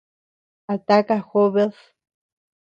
¿A 0.73 0.75
taka 0.87 1.17
jobed? 1.29 1.73